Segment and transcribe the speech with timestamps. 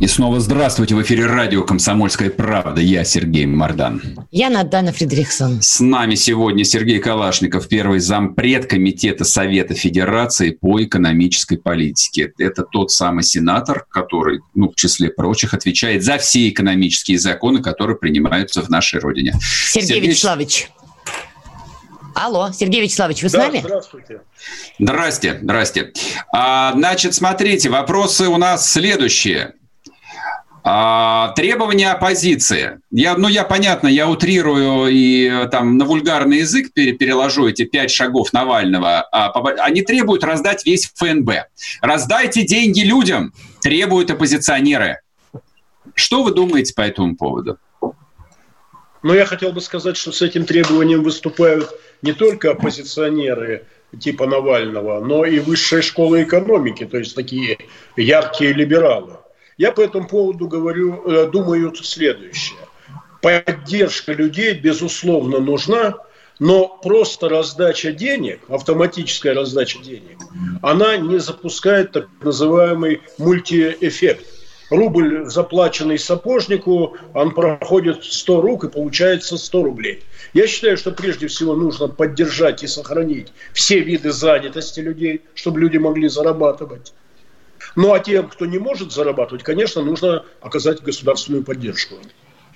[0.00, 2.80] И снова здравствуйте в эфире радио «Комсомольская правда».
[2.80, 4.00] Я Сергей Мардан.
[4.30, 5.60] Я Надана Фридрихсон.
[5.60, 12.32] С нами сегодня Сергей Калашников, первый зампред Комитета Совета Федерации по экономической политике.
[12.38, 17.98] Это тот самый сенатор, который, ну, в числе прочих, отвечает за все экономические законы, которые
[17.98, 19.34] принимаются в нашей родине.
[19.42, 20.70] Сергей, Сергей Вячеславович.
[22.14, 23.60] Алло, Сергей Вячеславович, вы да, с нами?
[23.62, 24.20] здравствуйте.
[24.78, 25.92] Здрасте, здрасте.
[26.32, 29.56] А, значит, смотрите, вопросы у нас следующие.
[30.62, 32.80] А, требования оппозиции.
[32.90, 37.90] Я, ну, я, понятно, я утрирую и э, там на вульгарный язык переложу эти пять
[37.90, 39.00] шагов Навального.
[39.10, 39.32] А,
[39.64, 41.30] они требуют раздать весь ФНБ.
[41.80, 45.00] Раздайте деньги людям, требуют оппозиционеры.
[45.94, 47.56] Что вы думаете по этому поводу?
[49.02, 51.70] Ну, я хотел бы сказать, что с этим требованием выступают
[52.02, 53.64] не только оппозиционеры
[53.98, 57.58] типа Навального, но и высшая школа экономики, то есть такие
[57.96, 59.19] яркие либералы.
[59.60, 62.58] Я по этому поводу говорю, э, думаю следующее.
[63.20, 65.96] Поддержка людей, безусловно, нужна,
[66.38, 70.16] но просто раздача денег, автоматическая раздача денег,
[70.62, 74.24] она не запускает так называемый мультиэффект.
[74.70, 80.02] Рубль, заплаченный сапожнику, он проходит 100 рук и получается 100 рублей.
[80.32, 85.76] Я считаю, что прежде всего нужно поддержать и сохранить все виды занятости людей, чтобы люди
[85.76, 86.94] могли зарабатывать.
[87.76, 91.96] Ну а тем, кто не может зарабатывать, конечно, нужно оказать государственную поддержку.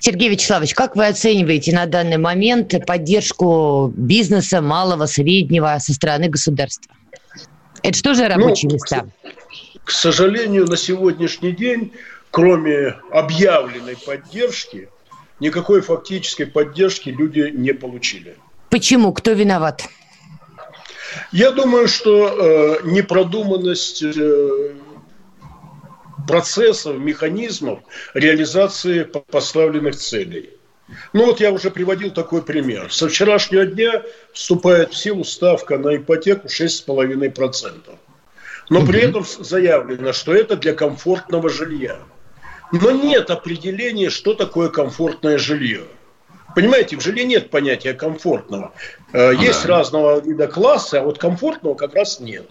[0.01, 6.93] Сергей Вячеславович, как вы оцениваете на данный момент поддержку бизнеса малого, среднего со стороны государства?
[7.83, 9.07] Это что же рабочие ну, места?
[9.85, 11.93] К, к сожалению, на сегодняшний день,
[12.31, 14.89] кроме объявленной поддержки,
[15.41, 18.37] никакой фактической поддержки люди не получили.
[18.71, 19.13] Почему?
[19.13, 19.85] Кто виноват?
[21.33, 24.75] Я думаю, что э, непродуманность э,
[26.27, 27.81] процессов, механизмов
[28.15, 30.51] реализации поставленных целей.
[31.13, 32.93] Ну вот я уже приводил такой пример.
[32.93, 34.03] Со вчерашнего дня
[34.33, 37.99] вступает в силу ставка на ипотеку 6,5%.
[38.71, 41.99] Но при этом заявлено, что это для комфортного жилья.
[42.73, 45.85] Но нет определения, что такое комфортное жилье.
[46.55, 48.73] Понимаете, в жилье нет понятия комфортного.
[49.13, 49.69] Э, ну есть да.
[49.69, 52.51] разного вида класса, а вот комфортного как раз нет.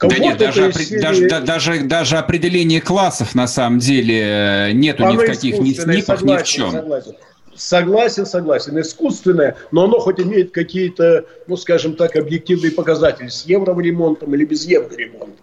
[0.00, 1.00] Да нет, даже, серии...
[1.00, 5.72] даже, даже, даже определение классов на самом деле э, нету оно ни в каких ни
[5.72, 6.70] СНИПах, ни в чем.
[6.70, 7.14] Согласен.
[7.54, 8.80] Согласен, согласен.
[8.80, 14.64] Искусственное, но оно хоть имеет какие-то, ну, скажем так, объективные показатели с евроремонтом или без
[14.64, 15.42] евроремонта.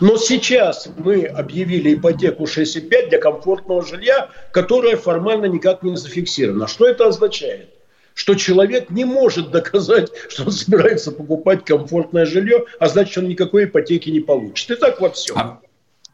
[0.00, 6.68] Но сейчас мы объявили ипотеку 6,5 для комфортного жилья, которое формально никак не зафиксировано.
[6.68, 7.75] Что это означает?
[8.16, 13.66] Что человек не может доказать, что он собирается покупать комфортное жилье, а значит, он никакой
[13.66, 14.70] ипотеки не получит.
[14.70, 15.36] И так во всем.
[15.36, 15.60] А,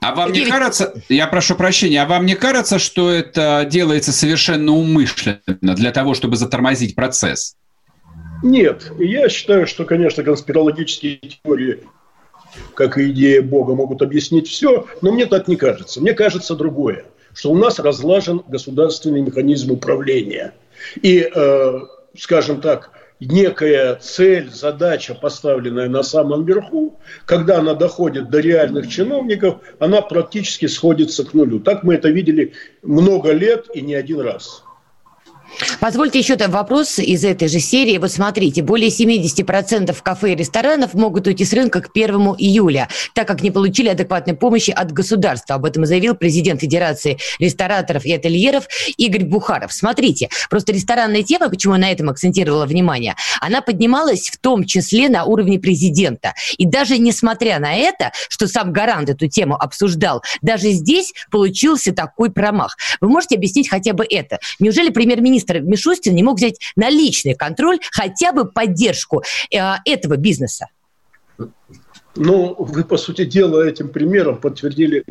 [0.01, 4.73] а вам не кажется, я прошу прощения, а вам не кажется, что это делается совершенно
[4.73, 7.57] умышленно для того, чтобы затормозить процесс?
[8.43, 11.85] Нет, я считаю, что, конечно, конспирологические теории,
[12.75, 16.01] как и идея Бога, могут объяснить все, но мне так не кажется.
[16.01, 20.53] Мне кажется другое, что у нас разлажен государственный механизм управления–
[21.01, 21.81] и, э,
[22.17, 29.61] скажем так, некая цель, задача, поставленная на самом верху, когда она доходит до реальных чиновников,
[29.79, 31.61] она практически сходится к нулю.
[31.61, 34.65] Так мы это видели много лет и не один раз.
[35.81, 37.99] Позвольте еще вопрос из этой же серии.
[37.99, 43.29] Вот смотрите, более 70% кафе и ресторанов могут уйти с рынка к 1 июля, так
[43.29, 45.57] как не получили адекватной помощи от государства.
[45.57, 49.73] Об этом заявил президент Федерации рестораторов и ательеров Игорь Бухаров.
[49.73, 55.09] Смотрите, просто ресторанная тема, почему я на этом акцентировала внимание, она поднималась в том числе
[55.09, 56.35] на уровне президента.
[56.59, 62.31] И даже несмотря на это, что сам гарант эту тему обсуждал, даже здесь получился такой
[62.31, 62.77] промах.
[63.01, 64.39] Вы можете объяснить хотя бы это?
[64.59, 70.17] Неужели премьер-министр министр Мишустин не мог взять на личный контроль хотя бы поддержку э, этого
[70.17, 70.69] бизнеса?
[72.15, 75.05] Ну, вы, по сути дела, этим примером подтвердили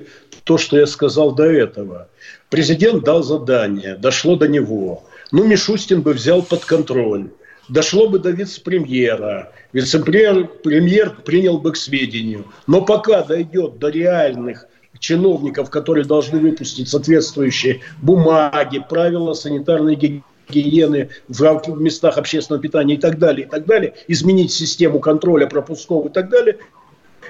[0.43, 2.09] то, что я сказал до этого.
[2.49, 5.03] Президент дал задание, дошло до него.
[5.31, 7.31] Ну, Мишустин бы взял под контроль.
[7.69, 9.51] Дошло бы до вице-премьера.
[9.73, 12.45] Вице-премьер премьер принял бы к сведению.
[12.67, 14.67] Но пока дойдет до реальных
[15.01, 23.17] чиновников, которые должны выпустить соответствующие бумаги, правила санитарной гигиены в местах общественного питания и так
[23.17, 26.59] далее, и так далее, изменить систему контроля пропусков и так далее,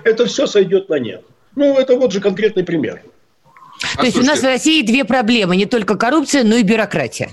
[0.04, 1.24] это все сойдет на нет.
[1.56, 3.02] Ну, это вот же конкретный пример.
[3.98, 7.32] То есть у нас в России две проблемы, не только коррупция, но и бюрократия.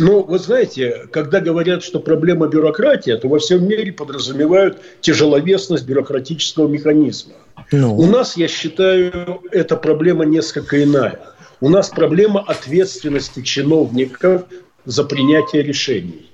[0.00, 6.66] Ну, вы знаете, когда говорят, что проблема бюрократия, то во всем мире подразумевают тяжеловесность бюрократического
[6.66, 7.34] механизма.
[7.72, 7.96] Ну.
[7.96, 11.20] У нас, я считаю, эта проблема несколько иная.
[11.60, 14.42] У нас проблема ответственности чиновников
[14.84, 16.30] за принятие решений.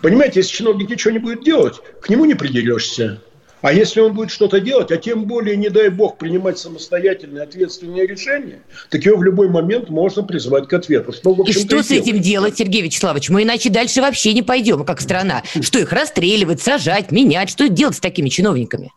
[0.00, 3.20] Понимаете, если чиновник ничего не будет делать, к нему не придерешься.
[3.60, 8.08] А если он будет что-то делать, а тем более, не дай бог, принимать самостоятельные ответственные
[8.08, 11.12] решения, так его в любой момент можно призвать к ответу.
[11.12, 13.30] Что, и что и с этим делать, Сергей Вячеславович?
[13.30, 15.44] Мы иначе дальше вообще не пойдем, как страна.
[15.60, 17.50] Что их расстреливать, сажать, менять?
[17.50, 18.90] Что делать с такими чиновниками?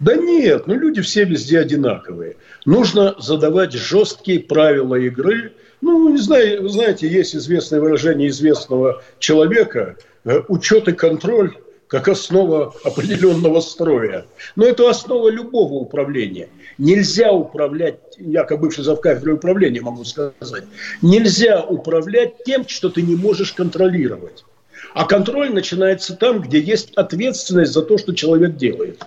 [0.00, 2.36] Да нет, ну люди все везде одинаковые.
[2.64, 5.52] Нужно задавать жесткие правила игры.
[5.80, 11.56] Ну, не знаю, вы знаете, есть известное выражение известного человека э,– учет и контроль
[11.88, 14.26] как основа определенного строя.
[14.56, 16.48] Но это основа любого управления.
[16.76, 20.64] Нельзя управлять, я как бывший завкафедрой управления могу сказать,
[21.02, 24.44] нельзя управлять тем, что ты не можешь контролировать.
[24.94, 29.02] А контроль начинается там, где есть ответственность за то, что человек делает.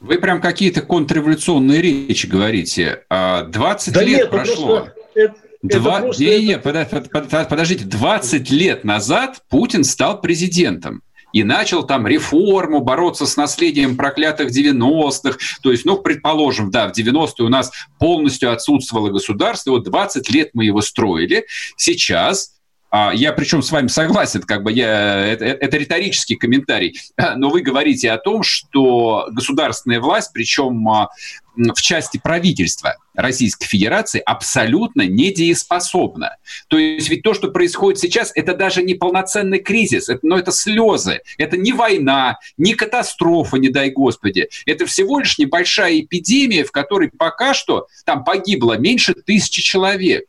[0.00, 3.04] Вы прям какие-то контрреволюционные речи говорите.
[3.08, 4.88] 20 а да лет нет, прошло.
[5.14, 6.00] Это, Два...
[6.00, 7.46] это не, не, это...
[7.48, 11.02] подождите, 20 лет назад Путин стал президентом
[11.32, 15.38] и начал там реформу, бороться с наследием проклятых 90-х.
[15.62, 20.50] То есть, ну, предположим, да, в 90-е у нас полностью отсутствовало государство, вот 20 лет
[20.54, 21.46] мы его строили.
[21.76, 22.59] Сейчас
[22.92, 27.00] я причем с вами согласен, как бы я, это, это риторический комментарий,
[27.36, 31.08] но вы говорите о том, что государственная власть, причем а,
[31.56, 36.36] в части правительства Российской Федерации, абсолютно недееспособна.
[36.68, 40.52] То есть ведь то, что происходит сейчас, это даже не полноценный кризис, это, но это
[40.52, 44.48] слезы, это не война, не катастрофа, не дай господи.
[44.66, 50.24] Это всего лишь небольшая эпидемия, в которой пока что там погибло меньше тысячи человек.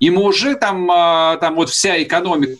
[0.00, 2.58] Мы уже там, а, там вот вся экономика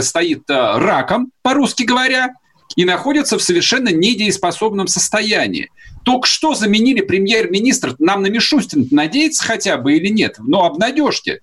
[0.00, 2.34] стоит а, раком, по-русски говоря,
[2.76, 5.70] и находится в совершенно недееспособном состоянии.
[6.04, 10.36] Только что заменили премьер-министр, нам на Мишустин надеяться хотя бы или нет?
[10.38, 11.40] Но обнадежьте.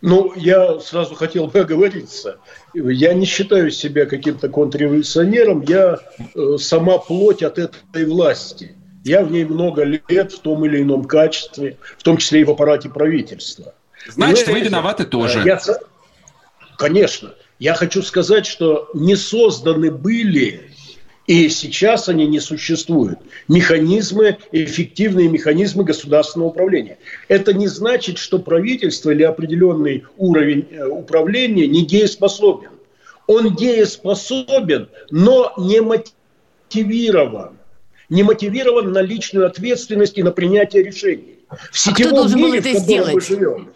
[0.00, 2.38] Ну, я сразу хотел бы оговориться.
[2.72, 5.98] Я не считаю себя каким-то контрреволюционером, я
[6.34, 8.76] э, сама плоть от этой власти.
[9.04, 12.50] Я в ней много лет в том или ином качестве, в том числе и в
[12.50, 13.74] аппарате правительства.
[14.08, 15.42] Значит, вы, вы виноваты тоже.
[15.44, 15.60] Я,
[16.76, 17.34] конечно.
[17.58, 20.70] Я хочу сказать, что не созданы были,
[21.26, 23.18] и сейчас они не существуют,
[23.48, 26.98] механизмы, эффективные механизмы государственного управления.
[27.26, 32.70] Это не значит, что правительство или определенный уровень э, управления не дееспособен.
[33.26, 37.58] Он дееспособен, но не мотивирован
[38.08, 41.38] не мотивирован на личную ответственность и на принятие решений.
[41.72, 43.14] В а кто должен мире, был это сделать?
[43.14, 43.72] Мы живем,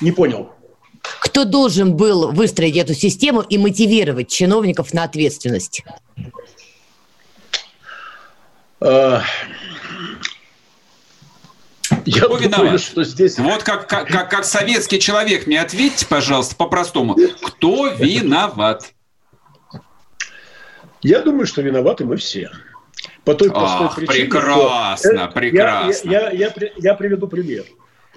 [0.00, 0.50] не понял.
[1.20, 5.84] Кто должен был выстроить эту систему и мотивировать чиновников на ответственность?
[8.80, 9.22] А...
[12.04, 12.80] Я Кто думаю, виноват?
[12.80, 13.38] что здесь...
[13.38, 17.16] Вот как, как, как, как советский человек, мне ответьте, пожалуйста, по-простому.
[17.42, 18.92] Кто виноват?
[21.02, 22.50] Я думаю, что виноваты мы все.
[23.26, 25.28] По той простой Ах, причине, прекрасно, что...
[25.34, 26.10] прекрасно.
[26.10, 27.64] Я, я, я, я, я приведу пример.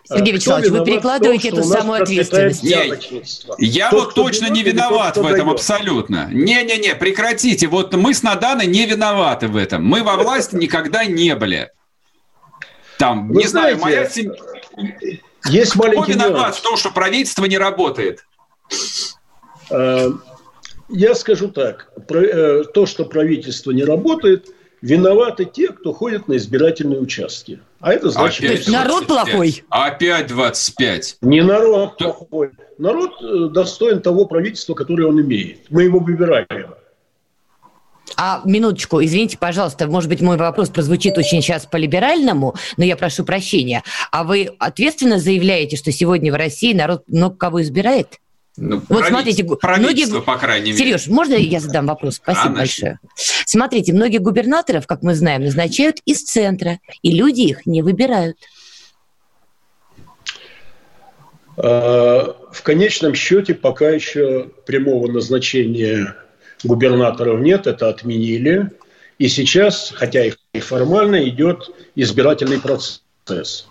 [0.04, 2.62] Сергей Вячеславович, вы перекладываете эту самую ответственность.
[2.62, 2.96] Я,
[3.58, 6.30] я вот точно не виноват в этом абсолютно.
[6.32, 7.66] Не-не-не, прекратите.
[7.66, 9.84] Вот мы с Наданой не виноваты в этом.
[9.84, 11.72] Мы во власти никогда не были.
[13.00, 14.36] Там, вы не знаете, знаю, моя семья...
[15.46, 16.58] Есть Кто маленький виноват нюанс.
[16.58, 18.25] в том, что правительство не работает?
[19.72, 20.10] Э,
[20.89, 21.92] я скажу так.
[22.10, 24.50] Э, то, что правительство не работает–
[24.82, 27.60] виноваты те, кто ходит на избирательные участки.
[27.80, 28.44] А это значит...
[28.44, 29.64] Опять народ плохой?
[29.70, 31.18] Опять 25.
[31.22, 32.14] Не народ то...
[32.14, 32.52] плохой.
[32.78, 35.70] Народ э, достоин того правительства, которое он имеет.
[35.70, 36.76] Мы его выбираем.
[38.18, 43.24] А минуточку, извините, пожалуйста, может быть, мой вопрос прозвучит очень сейчас по-либеральному, но я прошу
[43.24, 43.84] прощения.
[44.12, 48.20] А вы ответственно заявляете, что сегодня в России народ много кого избирает?
[48.62, 50.22] Ну, вот смотрите, многие...
[50.22, 50.78] по крайней мере.
[50.78, 52.16] Сереж, можно я задам вопрос?
[52.16, 53.00] Спасибо а, большое.
[53.46, 58.38] Смотрите, многие губернаторов, как мы знаем, назначают из центра, и люди их не выбирают.
[61.56, 66.16] А, в конечном счете пока еще прямого назначения
[66.63, 68.72] губернаторов нет, это отменили.
[69.20, 73.68] И сейчас, хотя и формально, идет избирательный процесс.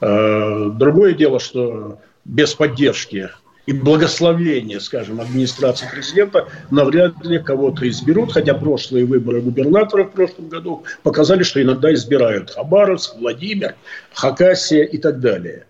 [0.00, 3.30] А, другое дело, что без поддержки
[3.68, 10.48] и благословение, скажем, администрации президента, навряд ли кого-то изберут, хотя прошлые выборы губернатора в прошлом
[10.48, 13.74] году показали, что иногда избирают Хабаровск, Владимир,
[14.14, 15.66] Хакасия и так далее.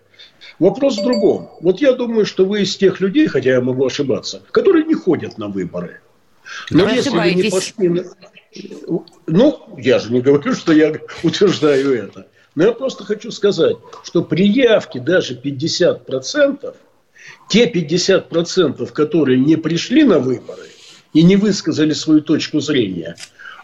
[0.59, 1.51] Вопрос в другом.
[1.59, 5.37] Вот я думаю, что вы из тех людей, хотя я могу ошибаться, которые не ходят
[5.37, 5.99] на выборы.
[6.69, 8.03] Но вы если вы не пошли на...
[9.27, 12.27] Ну, я же не говорю, что я утверждаю это.
[12.55, 13.75] Но я просто хочу сказать,
[14.05, 16.75] что при явке даже 50%,
[17.47, 20.67] те 50%, которые не пришли на выборы
[21.13, 23.15] и не высказали свою точку зрения,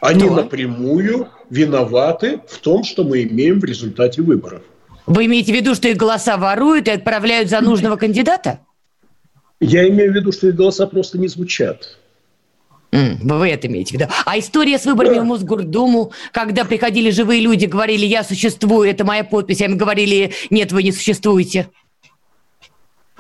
[0.01, 0.36] они да.
[0.36, 4.62] напрямую виноваты в том, что мы имеем в результате выборов.
[5.05, 8.60] Вы имеете в виду, что их голоса воруют и отправляют за нужного кандидата?
[9.60, 11.98] Я имею в виду, что их голоса просто не звучат.
[12.91, 14.12] Вы это имеете в виду.
[14.25, 15.22] А история с выборами да.
[15.22, 20.31] в Мосгордуму, когда приходили живые люди, говорили, я существую, это моя подпись, а им говорили,
[20.50, 21.67] нет, вы не существуете.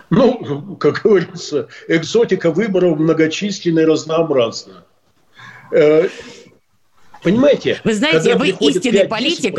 [0.09, 4.85] Ну, как говорится, экзотика выборов многочисленная и разнообразна.
[5.71, 6.09] Э,
[7.23, 7.81] понимаете?
[7.83, 9.57] Вы знаете, вы истинный политик.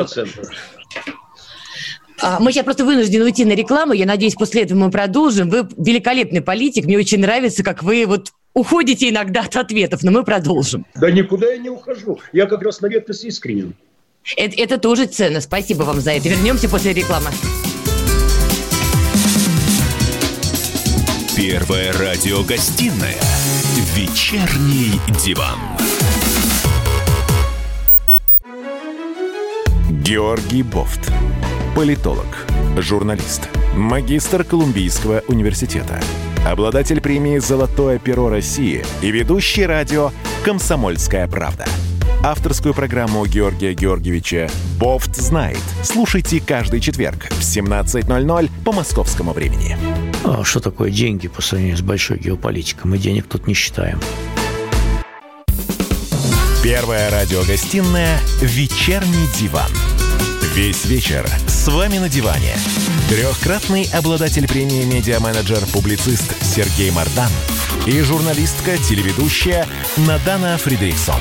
[2.22, 3.92] А, мы сейчас просто вынуждены уйти на рекламу.
[3.92, 5.50] Я надеюсь, после этого мы продолжим.
[5.50, 6.86] Вы великолепный политик.
[6.86, 10.86] Мне очень нравится, как вы вот уходите иногда от ответов, но мы продолжим.
[10.94, 12.18] Да никуда я не ухожу.
[12.32, 13.74] Я как раз на редкость искренен.
[14.36, 15.40] Это, это тоже ценно.
[15.40, 16.28] Спасибо вам за это.
[16.28, 17.30] Вернемся после рекламы.
[21.36, 23.20] Первая радиогостинная
[23.94, 25.58] «Вечерний диван».
[29.90, 31.12] Георгий Бофт.
[31.74, 32.24] Политолог,
[32.78, 36.00] журналист, магистр Колумбийского университета,
[36.46, 40.12] обладатель премии «Золотое перо России» и ведущий радио
[40.42, 41.66] «Комсомольская правда».
[42.26, 45.60] Авторскую программу Георгия Георгиевича «Бофт знает».
[45.84, 49.78] Слушайте каждый четверг в 17.00 по московскому времени.
[50.24, 52.90] А что такое деньги по сравнению с большой геополитикой?
[52.90, 54.00] Мы денег тут не считаем.
[56.64, 59.70] Первая радиогостинная «Вечерний диван».
[60.56, 62.54] Весь вечер с вами на диване.
[63.08, 67.30] Трехкратный обладатель премии «Медиа-менеджер-публицист» Сергей Мардан
[67.86, 69.64] и журналистка-телеведущая
[69.96, 71.20] Надана Фридрихсон.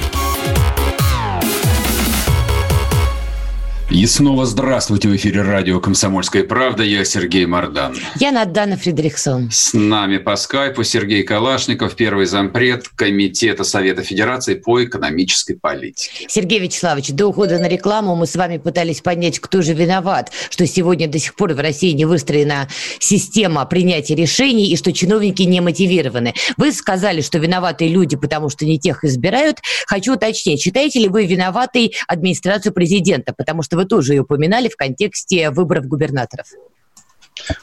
[3.91, 6.81] И снова здравствуйте в эфире радио «Комсомольская правда».
[6.81, 7.95] Я Сергей Мордан.
[8.19, 9.51] Я Надана Фридрихсон.
[9.51, 16.25] С нами по скайпу Сергей Калашников, первый зампред Комитета Совета Федерации по экономической политике.
[16.27, 20.65] Сергей Вячеславович, до ухода на рекламу мы с вами пытались понять, кто же виноват, что
[20.65, 25.61] сегодня до сих пор в России не выстроена система принятия решений и что чиновники не
[25.61, 26.33] мотивированы.
[26.57, 29.59] Вы сказали, что виноваты люди, потому что не тех избирают.
[29.85, 34.75] Хочу уточнить, считаете ли вы виноватой администрацию президента, потому что вы тоже ее упоминали в
[34.75, 36.47] контексте выборов губернаторов.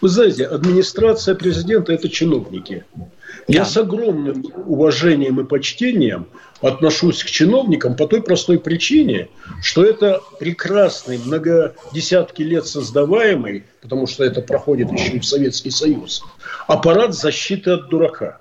[0.00, 2.84] Вы знаете, администрация президента– это чиновники.
[2.94, 3.08] Да.
[3.48, 6.26] Я с огромным уважением и почтением
[6.60, 9.28] отношусь к чиновникам по той простой причине,
[9.62, 15.70] что это прекрасный, много десятки лет создаваемый, потому что это проходит еще и в Советский
[15.70, 16.22] Союз,
[16.68, 18.38] аппарат защиты от дурака.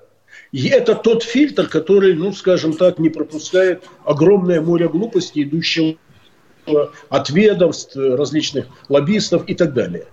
[0.52, 5.96] И это тот фильтр, который, ну, скажем так, не пропускает огромное море глупости, идущего
[7.08, 10.06] от ведомств, различных лоббистов и так далее.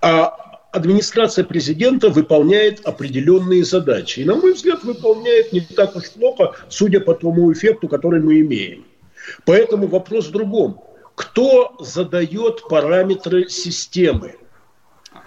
[0.00, 4.20] А администрация президента выполняет определенные задачи.
[4.20, 8.40] И, на мой взгляд, выполняет не так уж плохо, судя по тому эффекту, который мы
[8.40, 8.84] имеем.
[9.44, 10.80] Поэтому вопрос в другом.
[11.14, 14.36] Кто задает параметры системы?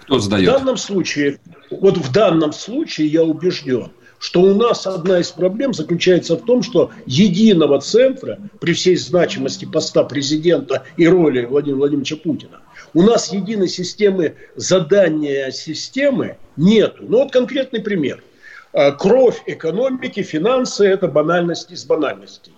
[0.02, 0.48] Кто задает?
[0.48, 1.38] В данном случае,
[1.70, 3.90] вот в данном случае я убежден–
[4.24, 9.66] что у нас одна из проблем заключается в том, что единого центра при всей значимости
[9.66, 12.62] поста президента и роли Владимира Владимировича Путина
[12.94, 17.04] у нас единой системы задания системы нету.
[17.06, 18.24] Ну вот конкретный пример.
[18.72, 22.54] А, кровь экономики, финансы– это банальность из банальностей.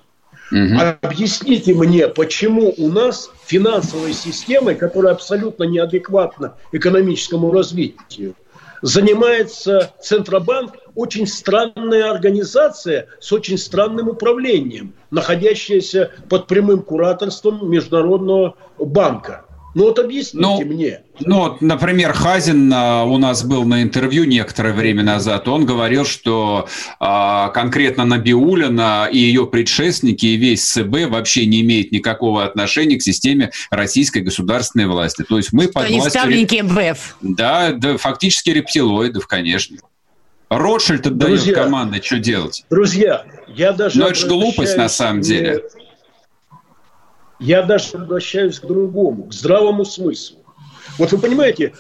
[0.53, 0.81] Угу.
[1.03, 8.37] Объясните мне, почему у нас финансовой системой, которая абсолютно неадекватна экономическому развитию,
[8.83, 19.46] занимается Центробанк, очень странная организация с очень странным управлением, находящаяся под прямым кураторством Международного банка.
[19.77, 21.01] Ну вот объясните ну, мне.
[21.21, 25.49] Ну, например, Хазин а, у нас был на интервью некоторое время назад.
[25.49, 26.67] Он говорил, что
[26.99, 33.03] а, конкретно Набиулина и ее предшественники и весь ЦБ вообще не имеют никакого отношения к
[33.03, 35.27] системе российской государственной власти.
[35.29, 36.11] То есть мы под властью...
[36.11, 37.19] ставленники МВФ.
[37.21, 39.77] Да, да, фактически рептилоидов, конечно.
[40.49, 42.65] Ротшильд отдает друзья, команды, что делать.
[42.71, 44.01] Друзья, я даже...
[44.01, 45.65] Но это же глупость на самом деле.
[47.39, 50.39] Я даже обращаюсь к другому, к здравому смыслу.
[50.99, 51.75] Вот вы понимаете,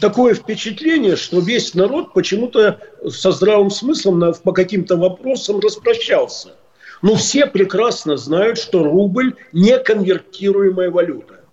[0.00, 6.54] такое впечатление, что весь народ почему-то со здравым смыслом по каким-то вопросам распрощался.
[7.00, 11.44] Но все прекрасно знают, что рубль не конвертируемая валюта.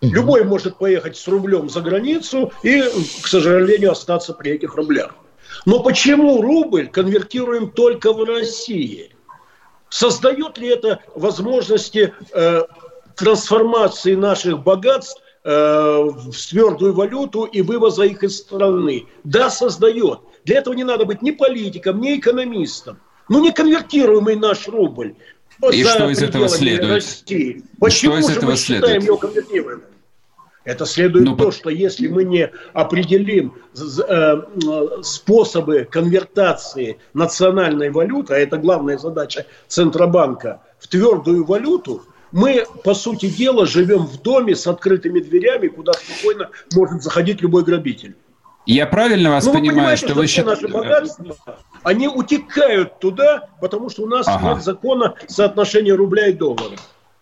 [0.00, 2.82] Любой может поехать с рублем за границу и,
[3.22, 5.14] к сожалению, остаться при этих рублях.
[5.64, 9.10] Но почему рубль конвертируем только в России?
[9.88, 12.62] Создает ли это возможности э,
[13.16, 19.06] трансформации наших богатств э, в твердую валюту и вывоза их из страны?
[19.24, 20.20] Да, создает.
[20.44, 22.98] Для этого не надо быть ни политиком, ни экономистом.
[23.28, 25.14] Ну, не конвертируемый наш рубль.
[25.72, 26.92] И что из этого следует?
[26.92, 27.64] России.
[27.80, 28.84] Почему что из этого мы следует?
[28.84, 29.82] считаем его конвертируемым?
[30.66, 34.36] Это следует ну, то, что если мы не определим э,
[35.02, 42.02] способы конвертации национальной валюты, а это главная задача Центробанка, в твердую валюту,
[42.36, 47.64] мы, по сути дела, живем в доме с открытыми дверями, куда спокойно может заходить любой
[47.64, 48.14] грабитель.
[48.66, 50.62] Я правильно вас ну, понимаю, что, что вы считаете...
[50.62, 51.36] наши богатства,
[51.82, 54.50] они утекают туда, потому что у нас ага.
[54.50, 56.76] нет закона соотношения рубля и доллара.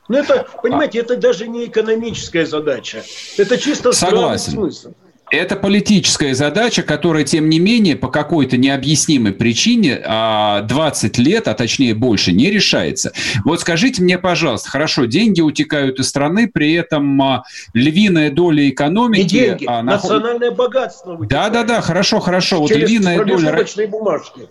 [0.08, 3.04] Ну это, понимаете, это даже не экономическая задача.
[3.38, 4.52] Это чисто Согласен.
[4.52, 4.94] смысл.
[5.30, 11.54] Это политическая задача, которая, тем не менее, по какой-то необъяснимой причине 20 а, лет, а
[11.54, 13.12] точнее больше, не решается.
[13.44, 19.22] Вот скажите мне, пожалуйста, хорошо, деньги утекают из страны, при этом а, львиная доля экономики...
[19.22, 20.10] Не деньги, а, наход...
[20.10, 22.60] национальное богатство Да-да-да, хорошо, хорошо.
[22.60, 23.66] Вот львиная доля...
[23.88, 24.42] бумажки.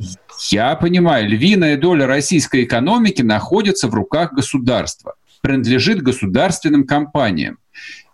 [0.50, 5.14] Я понимаю, львиная доля российской экономики находится в руках государства
[5.44, 7.58] принадлежит государственным компаниям.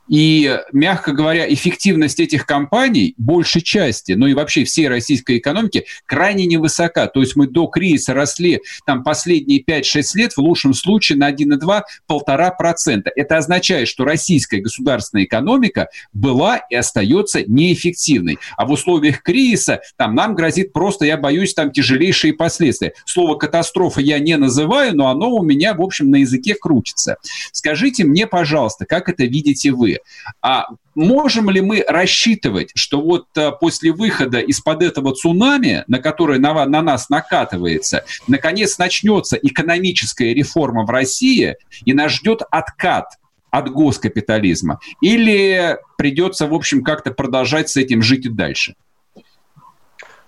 [0.09, 6.45] И, мягко говоря, эффективность этих компаний, большей части, ну и вообще всей российской экономики, крайне
[6.45, 7.07] невысока.
[7.07, 13.09] То есть мы до кризиса росли там последние 5-6 лет, в лучшем случае на 1,2-1,5%.
[13.15, 18.39] Это означает, что российская государственная экономика была и остается неэффективной.
[18.57, 22.93] А в условиях кризиса там нам грозит просто, я боюсь, там тяжелейшие последствия.
[23.05, 27.17] Слово «катастрофа» я не называю, но оно у меня, в общем, на языке крутится.
[27.51, 29.99] Скажите мне, пожалуйста, как это видите вы?
[30.41, 36.40] А можем ли мы рассчитывать, что вот а, после выхода из-под этого цунами, на которое
[36.40, 43.14] на, на нас накатывается, наконец начнется экономическая реформа в России, и нас ждет откат
[43.51, 44.79] от госкапитализма?
[45.01, 48.75] Или придется, в общем, как-то продолжать с этим жить и дальше?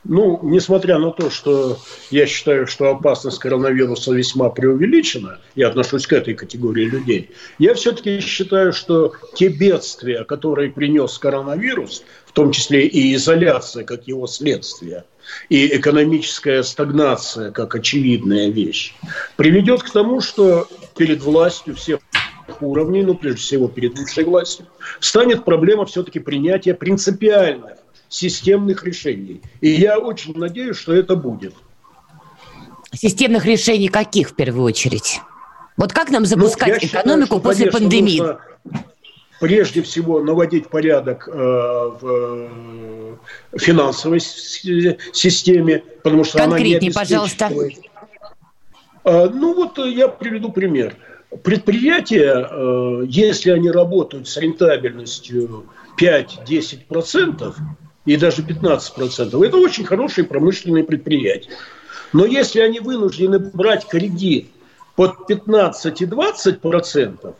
[0.03, 1.77] Ну, несмотря на то, что
[2.09, 8.19] я считаю, что опасность коронавируса весьма преувеличена, я отношусь к этой категории людей, я все-таки
[8.19, 15.03] считаю, что те бедствия, которые принес коронавирус, в том числе и изоляция как его следствие,
[15.49, 18.95] и экономическая стагнация как очевидная вещь,
[19.35, 21.99] приведет к тому, что перед властью всех
[22.59, 24.65] уровней, ну, прежде всего, перед высшей властью,
[24.99, 27.80] станет проблема все-таки принятия принципиальных
[28.11, 29.41] системных решений.
[29.61, 31.55] И я очень надеюсь, что это будет.
[32.93, 35.21] Системных решений каких в первую очередь?
[35.77, 38.23] Вот как нам ну, запускать ну, экономику считаю, после конечно, пандемии?
[39.39, 41.99] Прежде всего наводить порядок э, в
[43.53, 47.49] э, финансовой системе, потому что Конкретнее, она не пожалуйста.
[49.05, 50.97] Э, ну вот я приведу пример.
[51.43, 55.65] Предприятия, э, если они работают с рентабельностью
[55.97, 57.53] 5-10%,
[58.05, 59.45] и даже 15%.
[59.45, 61.51] Это очень хорошие промышленные предприятия.
[62.13, 64.47] Но если они вынуждены брать кредит
[64.95, 67.33] под 15 и 20%,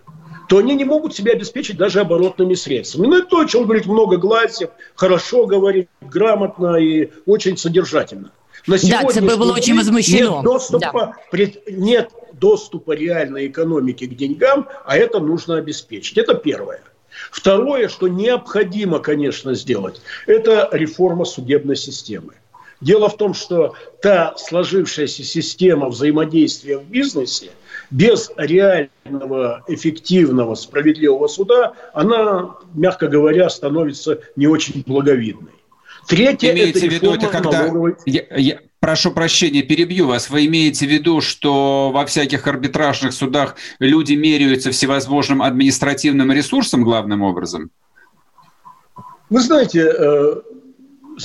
[0.48, 3.08] то они не могут себя обеспечить даже оборотными средствами.
[3.08, 8.32] Ну, это то, о чем говорит много Гласев, хорошо говорит, грамотно и очень содержательно.
[8.68, 10.36] На да, ЦБ было очень возмущено.
[10.36, 11.16] Нет доступа, да.
[11.32, 16.18] пред, нет доступа реальной экономики к деньгам, а это нужно обеспечить.
[16.18, 16.82] Это первое.
[17.30, 22.34] Второе, что необходимо, конечно, сделать, это реформа судебной системы.
[22.82, 27.52] Дело в том, что та сложившаяся система взаимодействия в бизнесе
[27.92, 35.52] без реального, эффективного, справедливого суда, она, мягко говоря, становится не очень благовидной.
[36.08, 37.64] Третье– это в виду, это когда...
[37.64, 37.96] Налоговой...
[38.08, 40.30] Я, я, прошу прощения, перебью вас.
[40.30, 47.22] Вы имеете в виду, что во всяких арбитражных судах люди меряются всевозможным административным ресурсом главным
[47.22, 47.72] образом?
[49.30, 50.36] Вы знаете, э,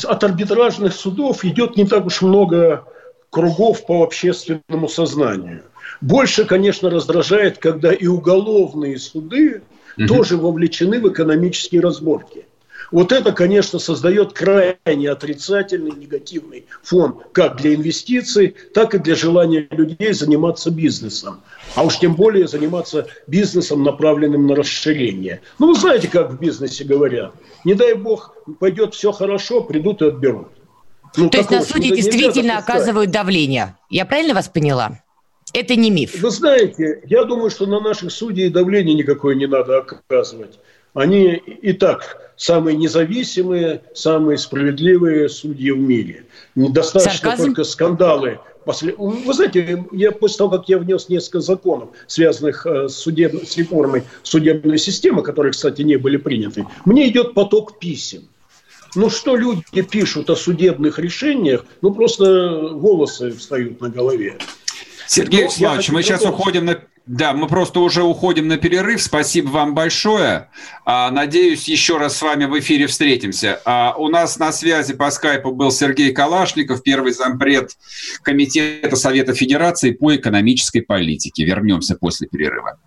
[0.04, 2.84] от арбитражных судов идет не так уж много
[3.30, 5.64] кругов по общественному сознанию.
[6.00, 9.62] Больше, конечно, раздражает, когда и уголовные суды
[9.98, 10.06] угу.
[10.06, 12.45] тоже вовлечены в экономические разборки.
[12.92, 19.66] Вот это, конечно, создает крайне отрицательный, негативный фон как для инвестиций, так и для желания
[19.70, 21.40] людей заниматься бизнесом.
[21.74, 25.40] А уж тем более заниматься бизнесом, направленным на расширение.
[25.58, 27.32] Ну, вы знаете, как в бизнесе говорят.
[27.64, 30.48] Не дай бог, пойдет все хорошо, придут и отберут.
[31.16, 33.76] Ну, То есть на судьи действительно оказывают давление.
[33.90, 35.00] Я правильно вас поняла?
[35.52, 36.20] Это не миф.
[36.20, 40.58] Вы знаете, я думаю, что на наших судей давление никакое не надо оказывать.
[40.96, 46.24] Они и так самые независимые, самые справедливые судьи в мире.
[46.54, 47.44] Недостаточно Сарказм?
[47.44, 48.38] только скандалы.
[48.64, 53.46] Вы знаете, я после того, как я внес несколько законов, связанных э, с, судеб...
[53.46, 58.22] с реформой судебной системы, которые, кстати, не были приняты, мне идет поток писем.
[58.94, 64.38] Ну, что люди пишут о судебных решениях, ну, просто волосы встают на голове.
[65.06, 66.78] Сергей ну, Вячеславович, мы сейчас уходим на...
[67.06, 69.00] Да, мы просто уже уходим на перерыв.
[69.00, 70.48] Спасибо вам большое.
[70.84, 73.60] А, надеюсь, еще раз с вами в эфире встретимся.
[73.64, 77.70] А, у нас на связи по скайпу был Сергей Калашников, первый зампред
[78.22, 81.44] Комитета Совета Федерации по экономической политике.
[81.44, 82.78] Вернемся после перерыва.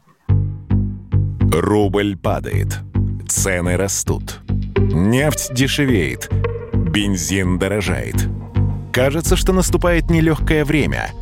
[1.54, 2.80] Рубль падает.
[3.30, 4.40] Цены растут.
[4.78, 6.30] Нефть дешевеет.
[6.74, 8.16] Бензин дорожает.
[8.92, 11.12] Кажется, что наступает нелегкое время–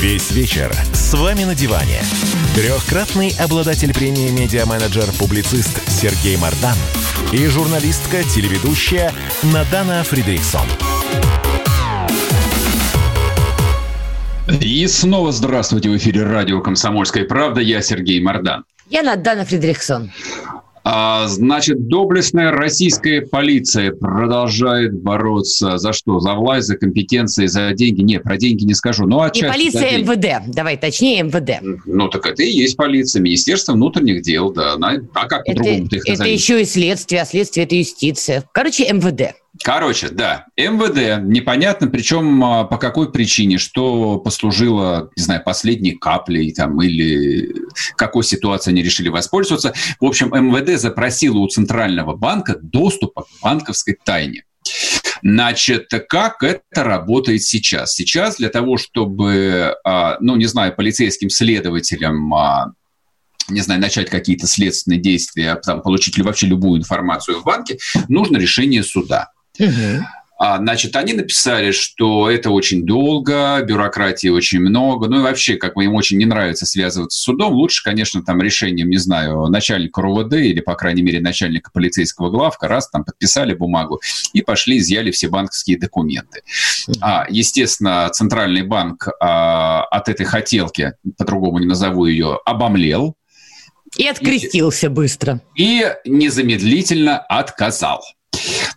[0.00, 2.00] Весь вечер с вами на диване.
[2.54, 6.76] Трехкратный обладатель премии «Медиа-менеджер-публицист» Сергей Мардан
[7.32, 10.68] и журналистка-телеведущая Надана Фридриксон.
[14.60, 17.60] И снова здравствуйте в эфире радио «Комсомольская правда».
[17.60, 18.64] Я Сергей Мардан.
[18.90, 20.12] Я Надана Фридрихсон.
[20.90, 26.18] А, значит, доблестная российская полиция продолжает бороться за что?
[26.18, 28.00] За власть, за компетенции, за деньги?
[28.00, 29.06] Нет, про деньги не скажу.
[29.06, 30.50] Ну, а полиция МВД.
[30.50, 31.60] Давай точнее МВД.
[31.84, 33.20] Ну, так это и есть полиция.
[33.20, 34.76] Министерство внутренних дел, да.
[35.12, 36.20] А как по-другому ты их назовешь?
[36.20, 38.48] Это еще и следствие, а следствие– это юстиция.
[38.54, 39.34] Короче, МВД.
[39.62, 46.52] Короче, да, МВД, непонятно, причем а, по какой причине, что послужило, не знаю, последней каплей
[46.52, 47.54] там, или
[47.96, 49.74] какой ситуацией они решили воспользоваться.
[50.00, 54.44] В общем, МВД запросило у Центрального банка доступа к банковской тайне.
[55.22, 57.94] Значит, как это работает сейчас?
[57.94, 62.72] Сейчас для того, чтобы, а, ну, не знаю, полицейским следователям а,
[63.50, 68.82] не знаю, начать какие-то следственные действия, там, получить вообще любую информацию в банке, нужно решение
[68.82, 69.30] суда.
[69.58, 70.04] Угу.
[70.40, 75.84] Значит, они написали, что это очень долго, бюрократии очень много, ну и вообще, как бы
[75.84, 80.34] им очень не нравится связываться с судом, лучше, конечно, там решением, не знаю, начальника РУВД
[80.34, 84.00] или, по крайней мере, начальника полицейского главка, раз там подписали бумагу
[84.32, 86.42] и пошли, изъяли все банковские документы.
[87.00, 93.16] А, естественно, Центральный банк а, от этой хотелки, по-другому не назову ее, обомлел.
[93.96, 95.40] И открестился и, быстро.
[95.56, 98.04] И незамедлительно отказал.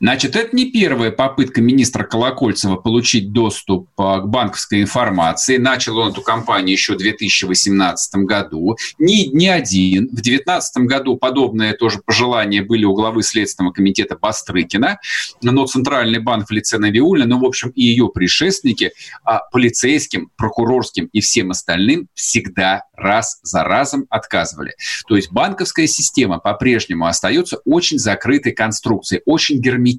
[0.02, 5.58] Значит, это не первая попытка министра Колокольцева получить доступ а, к банковской информации.
[5.58, 8.78] Начал он эту кампанию еще в 2018 году.
[8.98, 10.08] Не, не один.
[10.08, 15.00] В 2019 году подобные тоже пожелания были у главы Следственного комитета Бастрыкина.
[15.44, 21.10] Но Центральный банк в лице Навиуля, ну, в общем, и ее предшественники а, полицейским, прокурорским
[21.14, 24.74] и всем остальным всегда раз за разом отказывали.
[25.08, 29.90] То есть банковская система по-прежнему остается очень закрытой конструкцией, очень герметичной.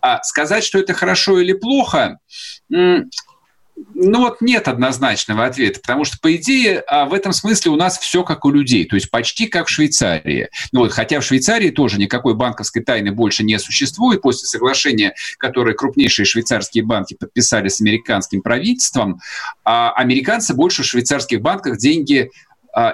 [0.00, 2.18] А сказать, что это хорошо или плохо,
[3.94, 7.98] ну вот нет однозначного ответа, потому что, по идее, а, в этом смысле у нас
[7.98, 10.48] все как у людей, то есть почти как в Швейцарии.
[10.72, 15.74] Ну вот, хотя в Швейцарии тоже никакой банковской тайны больше не существует после соглашения, которое
[15.74, 19.20] крупнейшие швейцарские банки подписали с американским правительством,
[19.64, 22.30] а американцы больше в швейцарских банках деньги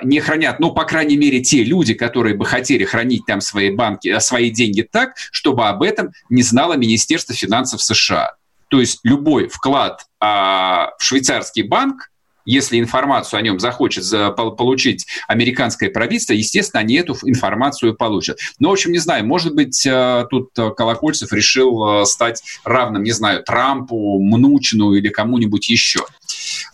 [0.05, 4.09] не хранят, ну, по крайней мере, те люди, которые бы хотели хранить там свои банки,
[4.09, 8.35] а, свои деньги так, чтобы об этом не знало Министерство финансов США.
[8.69, 12.09] То есть любой вклад а, в швейцарский банк
[12.45, 14.05] если информацию о нем захочет
[14.37, 18.41] получить американское правительство, естественно, они эту информацию получат.
[18.59, 23.45] Но, в общем, не знаю, может быть, а, тут Колокольцев решил стать равным, не знаю,
[23.45, 26.01] Трампу, Мнучину или кому-нибудь еще.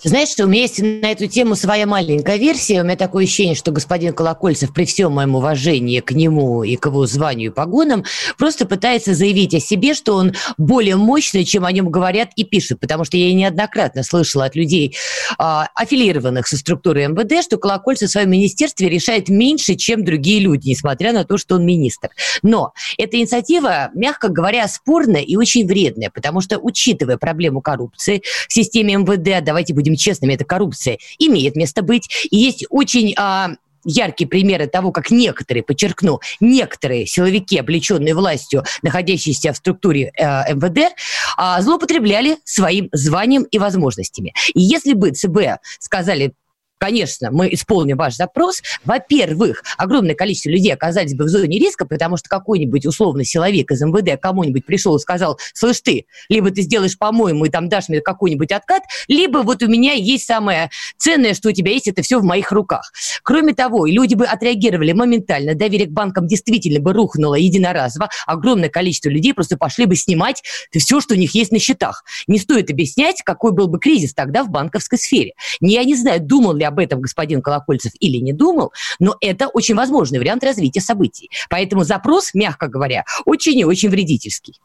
[0.03, 2.81] Знаешь, что у меня есть на эту тему своя маленькая версия.
[2.81, 6.87] У меня такое ощущение, что господин Колокольцев, при всем моем уважении к нему и к
[6.87, 8.05] его званию и погонам,
[8.37, 12.81] просто пытается заявить о себе, что он более мощный, чем о нем говорят и пишут.
[12.81, 14.97] Потому что я неоднократно слышала от людей,
[15.39, 20.69] а, аффилированных со структурой МВД, что Колокольцев в своем министерстве решает меньше, чем другие люди,
[20.71, 22.11] несмотря на то, что он министр.
[22.43, 28.53] Но эта инициатива, мягко говоря, спорная и очень вредная, потому что, учитывая проблему коррупции в
[28.53, 32.09] системе МВД, давайте будем честными, это коррупция, имеет место быть.
[32.31, 33.53] И есть очень а,
[33.85, 40.79] яркие примеры того, как некоторые, подчеркну, некоторые силовики, облеченные властью, находящиеся в структуре э, МВД,
[40.79, 44.35] э, злоупотребляли своим званием и возможностями.
[44.55, 46.35] И если бы ЦБ сказали
[46.79, 48.63] конечно, мы исполним ваш запрос.
[48.85, 53.83] Во-первых, огромное количество людей оказались бы в зоне риска, потому что какой-нибудь условный силовик из
[53.83, 58.01] МВД кому-нибудь пришел и сказал, слышь ты, либо ты сделаешь по-моему и там дашь мне
[58.01, 62.19] какой-нибудь откат, либо вот у меня есть самое ценное, что у тебя есть, это все
[62.19, 62.93] в моих руках.
[63.23, 69.09] Кроме того, люди бы отреагировали моментально, доверие к банкам действительно бы рухнуло единоразово, огромное количество
[69.09, 70.43] людей просто пошли бы снимать
[70.77, 72.05] все, что у них есть на счетах.
[72.27, 75.33] Не стоит объяснять, какой был бы кризис тогда в банковской сфере.
[75.61, 79.75] Я не знаю, думал ли об этом господин Колокольцев или не думал, но это очень
[79.75, 81.31] возможный вариант развития событий.
[81.51, 84.61] Поэтому запрос, мягко говоря, очень и очень вредительский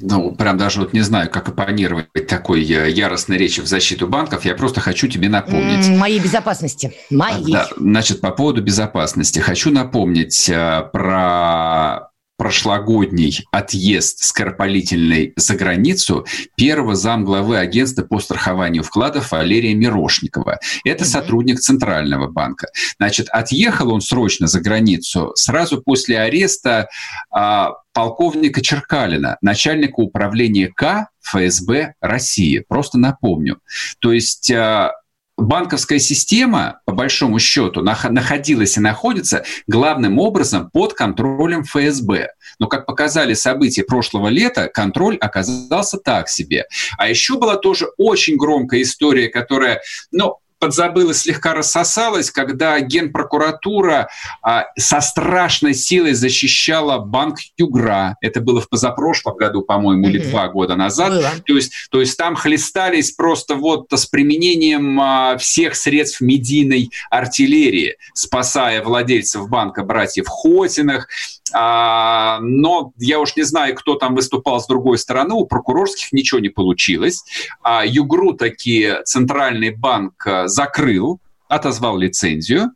[0.00, 4.44] ну, прям даже вот не знаю, как оппонировать такой э, яростной речи в защиту банков,
[4.44, 5.88] я просто хочу тебе напомнить.
[5.88, 6.92] Моей безопасности.
[7.10, 7.52] Моей.
[7.52, 9.38] Да, значит, по поводу безопасности.
[9.38, 12.10] Хочу напомнить э, про
[12.46, 20.60] прошлогодний отъезд скоропалительный за границу первого замглавы агентства по страхованию вкладов Валерия Мирошникова.
[20.84, 22.68] Это сотрудник Центрального банка.
[23.00, 26.88] Значит, отъехал он срочно за границу сразу после ареста
[27.32, 32.64] а, полковника Черкалина, начальника управления К ФСБ России.
[32.68, 33.58] Просто напомню.
[33.98, 34.92] То есть а,
[35.36, 42.28] банковская система, по большому счету, находилась и находится главным образом под контролем ФСБ.
[42.58, 46.64] Но, как показали события прошлого лета, контроль оказался так себе.
[46.98, 54.08] А еще была тоже очень громкая история, которая, ну, подзабылась, слегка рассосалась, когда генпрокуратура
[54.42, 58.16] а, со страшной силой защищала банк Югра.
[58.20, 60.10] Это было в позапрошлом году, по-моему, mm-hmm.
[60.10, 61.10] или два года назад.
[61.10, 61.30] Было.
[61.46, 67.96] То есть, то есть там хлестались просто вот с применением а, всех средств медийной артиллерии,
[68.14, 71.08] спасая владельцев банка братьев Хотиных,
[71.52, 75.34] но я уж не знаю, кто там выступал с другой стороны.
[75.34, 77.24] У прокурорских ничего не получилось.
[77.62, 82.72] А Югру таки Центральный банк э, закрыл, отозвал лицензию.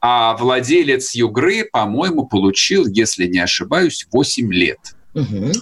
[0.00, 4.78] А владелец Югры, по-моему, получил, если не ошибаюсь, 8 лет.
[5.14, 5.52] Угу.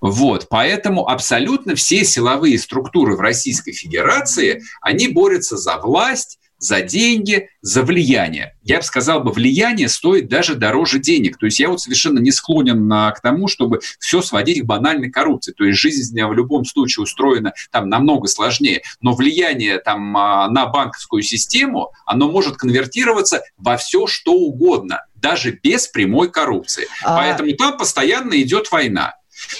[0.00, 7.48] Вот, поэтому абсолютно все силовые структуры в Российской Федерации, они борются за власть, за деньги,
[7.60, 8.54] за влияние.
[8.62, 11.36] Я бы сказал, бы, влияние стоит даже дороже денег.
[11.36, 15.52] То есть я вот совершенно не склонен к тому, чтобы все сводить к банальной коррупции.
[15.52, 18.82] То есть жизнь в любом случае устроена там намного сложнее.
[19.00, 25.58] Но влияние там а, на банковскую систему, оно может конвертироваться во все, что угодно, даже
[25.62, 26.86] без прямой коррупции.
[27.02, 27.16] А...
[27.16, 29.14] Поэтому там постоянно идет война.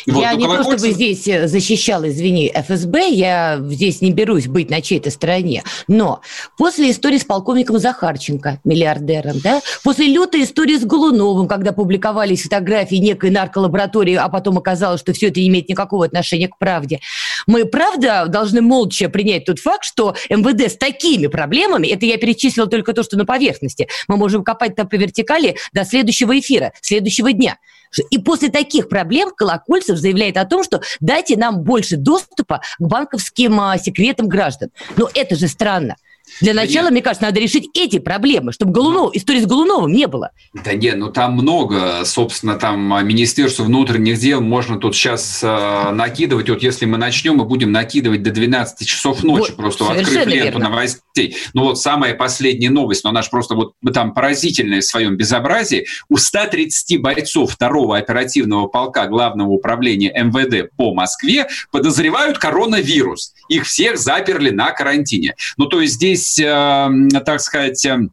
[0.07, 4.71] Вот, я не то чтобы здесь э, защищал, извини, ФСБ, я здесь не берусь быть
[4.71, 6.21] на чьей-то стороне, но
[6.57, 12.97] после истории с полковником Захарченко, миллиардером, да, после лютой истории с Голуновым, когда публиковались фотографии
[12.97, 17.01] некой нарколаборатории, а потом оказалось, что все это не имеет никакого отношения к правде,
[17.47, 22.67] мы, правда, должны молча принять тот факт, что МВД с такими проблемами, это я перечислила
[22.67, 27.33] только то, что на поверхности, мы можем копать там по вертикали до следующего эфира, следующего
[27.33, 27.59] дня–
[28.11, 33.61] и после таких проблем Колокольцев заявляет о том, что дайте нам больше доступа к банковским
[33.61, 34.71] а, секретам граждан.
[34.97, 35.97] Но это же странно.
[36.41, 36.93] Для начала, нет.
[36.93, 40.31] мне кажется, надо решить эти проблемы, чтобы Голунов, истории с Голуновым не было.
[40.53, 45.91] Да нет, ну там много, собственно, там а, Министерство внутренних дел можно тут сейчас э,
[45.93, 46.49] накидывать.
[46.49, 50.31] Вот если мы начнем, мы будем накидывать до 12 часов ночи, вот, просто открыв ленту
[50.31, 50.69] верно.
[50.71, 51.37] новостей.
[51.55, 55.87] Ну вот самая последняя новость, но она же просто вот там поразительная в своем безобразии.
[56.09, 63.35] У 130 бойцов второго оперативного полка Главного управления МВД по Москве подозревают коронавирус.
[63.49, 65.35] Их всех заперли на карантине.
[65.57, 68.13] Ну то есть здесь здесь, эм, так сказать, эм,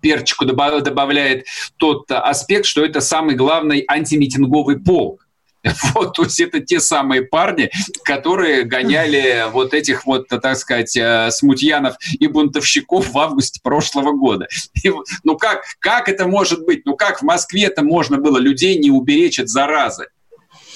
[0.00, 5.26] перчику добавляет тот аспект, что это самый главный антимитинговый полк.
[5.94, 7.70] Вот, то есть это те самые парни,
[8.02, 14.48] которые гоняли вот этих вот, так сказать, э, смутьянов и бунтовщиков в августе прошлого года.
[14.82, 14.90] И,
[15.22, 16.84] ну как, как это может быть?
[16.84, 20.08] Ну как в Москве это можно было людей не уберечь от заразы?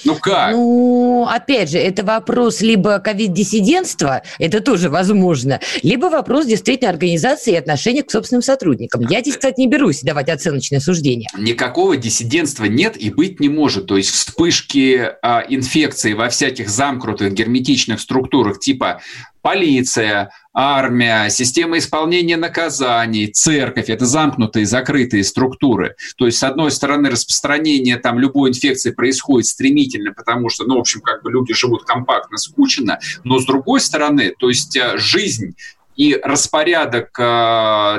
[0.05, 0.51] Ну как?
[0.51, 7.55] Ну, опять же, это вопрос либо ковид-диссидентства, это тоже возможно, либо вопрос действительно организации и
[7.55, 9.01] отношения к собственным сотрудникам.
[9.09, 11.29] Я здесь, кстати, не берусь давать оценочное суждение.
[11.37, 13.87] Никакого диссидентства нет и быть не может.
[13.87, 19.01] То есть вспышки а, инфекции во всяких замкнутых герметичных структурах типа
[19.47, 25.95] полиция, армия, система исполнения наказаний, церковь– это замкнутые, закрытые структуры.
[26.17, 30.79] То есть, с одной стороны, распространение там любой инфекции происходит стремительно, потому что, ну, в
[30.79, 35.55] общем, как бы люди живут компактно, скучно, но с другой стороны, то есть э, жизнь
[35.95, 37.23] и распорядок э,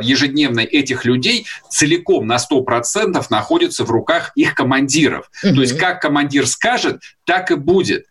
[0.02, 5.30] ежедневный этих людей целиком на 100% находится в руках их командиров.
[5.42, 5.54] Mm-hmm.
[5.54, 8.04] То есть как командир скажет, так и будет.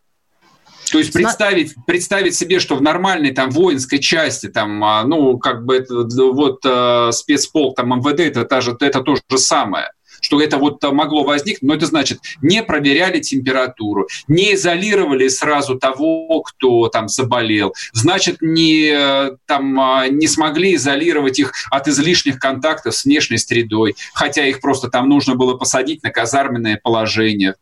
[0.92, 5.66] То есть представить, представить себе, что в нормальной там воинской части, там, а, ну, как
[5.66, 9.90] бы вот э, спецполк, там, МВД, это, это, же, это то же самое
[10.22, 16.42] что это вот могло возникнуть, но это значит, не проверяли температуру, не изолировали сразу того,
[16.42, 22.96] кто там заболел, значит, не, э, там, а, не смогли изолировать их от излишних контактов
[22.96, 27.56] с внешней средой, хотя их просто там нужно было посадить на казарменное положение.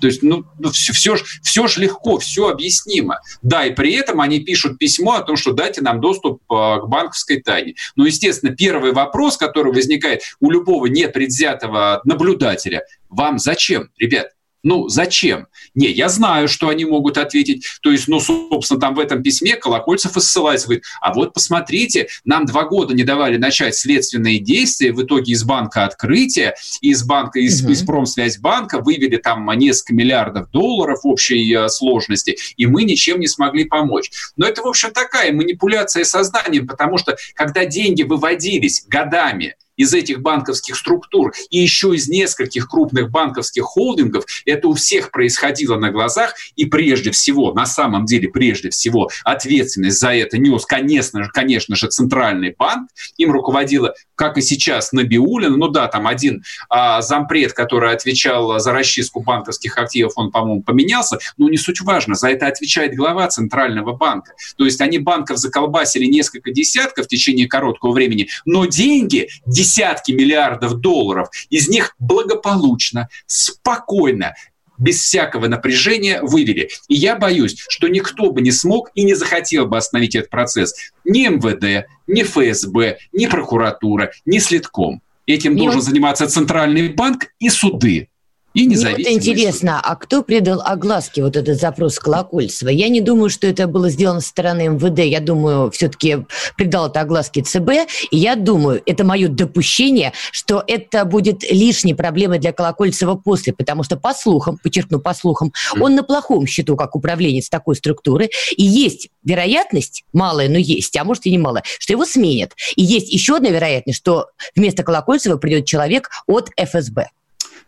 [0.00, 3.20] То есть, ну, ну все, все, ж, все ж легко, все объяснимо.
[3.42, 6.88] Да, и при этом они пишут письмо о том, что дайте нам доступ а, к
[6.88, 7.74] банковской тайне.
[7.96, 14.28] Но, естественно, первый вопрос, который возникает у любого непредвзятого наблюдателя, вам зачем, ребят?
[14.62, 15.46] Ну, зачем?
[15.74, 17.64] Не, я знаю, что они могут ответить.
[17.82, 22.08] То есть, ну, собственно, там в этом письме Колокольцев и ссылается, говорит, а вот посмотрите,
[22.24, 27.40] нам два года не давали начать следственные действия, в итоге из банка открытия, из банка,
[27.40, 27.72] из, угу.
[27.72, 33.64] из промсвязьбанка вывели там несколько миллиардов долларов общей э, сложности, и мы ничем не смогли
[33.64, 34.10] помочь.
[34.36, 40.20] Но это, в общем, такая манипуляция сознанием, потому что когда деньги выводились годами, из этих
[40.20, 46.34] банковских структур и еще из нескольких крупных банковских холдингов, это у всех происходило на глазах,
[46.54, 51.76] и прежде всего, на самом деле, прежде всего, ответственность за это нес, конечно же, конечно
[51.76, 52.90] же, Центральный банк.
[53.16, 55.56] Им руководила, как и сейчас, Набиулина.
[55.56, 61.18] Ну да, там один а, зампред, который отвечал за расчистку банковских активов, он, по-моему, поменялся,
[61.38, 64.34] но не суть важно, за это отвечает глава Центрального банка.
[64.58, 69.69] То есть они банков заколбасили несколько десятков в течение короткого времени, но деньги, десятки
[70.12, 74.34] миллиардов долларов, из них благополучно, спокойно,
[74.80, 76.70] без всякого напряжения вывели.
[76.88, 80.74] И я боюсь, что никто бы не смог и не захотел бы остановить этот процесс.
[81.04, 85.02] Ни МВД, ни ФСБ, ни прокуратура, ни следком.
[85.26, 88.08] Этим и должен заниматься Центральный банк и суды.
[88.52, 92.68] И независимый Мне вот интересно, а кто придал огласке вот этот запрос Колокольцева?
[92.68, 95.00] Я не думаю, что это было сделано со стороны МВД.
[95.00, 97.70] Я думаю, все-таки придал это огласке ЦБ.
[98.10, 103.84] И я думаю, это мое допущение, что это будет лишней проблемой для Колокольцева после, потому
[103.84, 108.30] что по слухам, подчеркну, по слухам, он на плохом счету как управленец такой структуры.
[108.56, 112.52] И есть вероятность, малая, но есть, а может и не малая, что его сменят.
[112.74, 117.10] И есть еще одна вероятность, что вместо Колокольцева придет человек от ФСБ.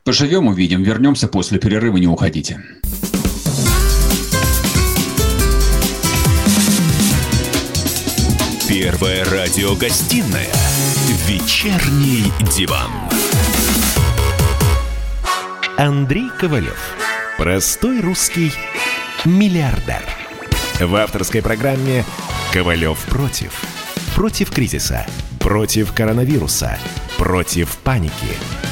[0.04, 0.82] Поживем, увидим.
[0.82, 2.60] Вернемся после перерыва, не уходите.
[8.68, 10.48] Первая радиогостинная
[11.28, 12.90] «Вечерний диван».
[15.76, 16.96] Андрей Ковалев.
[17.38, 18.50] Простой русский
[19.24, 20.02] миллиардер.
[20.80, 22.04] В авторской программе
[22.52, 23.62] «Ковалев против».
[24.16, 25.06] Против кризиса,
[25.38, 26.76] против коронавируса,
[27.16, 28.12] против паники–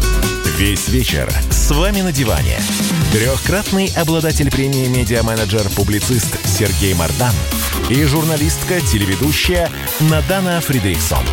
[0.61, 2.59] Весь вечер с вами на диване.
[3.11, 7.33] Трехкратный обладатель премии «Медиа-менеджер-публицист» Сергей Мардан
[7.89, 9.71] и журналистка-телеведущая
[10.01, 11.25] Надана Фридрихсон.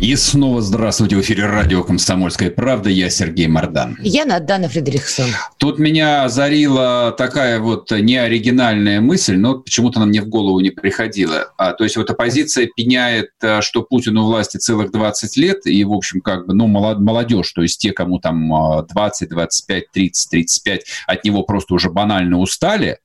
[0.00, 2.88] И снова здравствуйте в эфире радио «Комсомольская правда».
[2.88, 3.96] Я Сергей Мордан.
[4.00, 5.26] Я Надана Фредериксон.
[5.56, 11.52] Тут меня озарила такая вот неоригинальная мысль, но почему-то она мне в голову не приходила.
[11.58, 15.92] А, то есть вот оппозиция пеняет, а, что Путину власти целых 20 лет, и, в
[15.92, 21.24] общем, как бы, ну, молодежь, то есть те, кому там 20, 25, 30, 35, от
[21.24, 22.98] него просто уже банально устали,